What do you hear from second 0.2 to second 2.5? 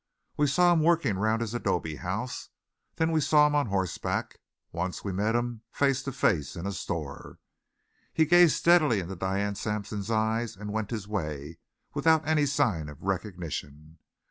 We saw him working round his adobe house;